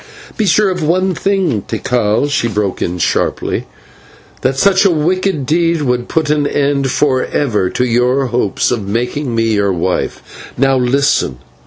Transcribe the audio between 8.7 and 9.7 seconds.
of making me